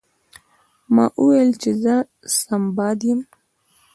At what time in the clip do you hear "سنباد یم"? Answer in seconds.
2.37-3.21